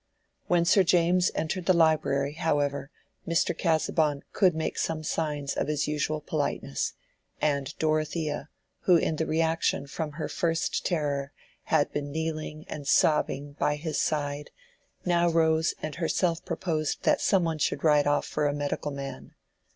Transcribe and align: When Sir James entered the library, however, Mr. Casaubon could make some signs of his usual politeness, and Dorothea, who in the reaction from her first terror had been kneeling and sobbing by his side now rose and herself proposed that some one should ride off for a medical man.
When 0.47 0.65
Sir 0.65 0.81
James 0.81 1.29
entered 1.35 1.67
the 1.67 1.75
library, 1.77 2.33
however, 2.33 2.89
Mr. 3.27 3.55
Casaubon 3.55 4.23
could 4.33 4.55
make 4.55 4.79
some 4.79 5.03
signs 5.03 5.53
of 5.53 5.67
his 5.67 5.87
usual 5.87 6.21
politeness, 6.21 6.93
and 7.39 7.77
Dorothea, 7.77 8.49
who 8.85 8.95
in 8.95 9.17
the 9.17 9.27
reaction 9.27 9.85
from 9.85 10.13
her 10.13 10.27
first 10.27 10.87
terror 10.87 11.33
had 11.65 11.91
been 11.91 12.11
kneeling 12.11 12.65
and 12.67 12.87
sobbing 12.87 13.53
by 13.59 13.75
his 13.75 14.01
side 14.01 14.49
now 15.05 15.29
rose 15.29 15.75
and 15.83 15.93
herself 15.93 16.43
proposed 16.45 17.03
that 17.03 17.21
some 17.21 17.43
one 17.43 17.59
should 17.59 17.83
ride 17.83 18.07
off 18.07 18.25
for 18.25 18.47
a 18.47 18.53
medical 18.55 18.89
man. 18.89 19.35